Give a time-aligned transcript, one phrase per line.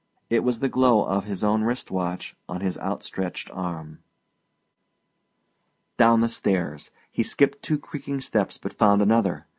[0.31, 3.99] it was the glow of his own wrist watch on his outstretched arm.
[5.97, 6.89] Down the stairs.
[7.11, 9.45] He skipped two crumbing steps but found another.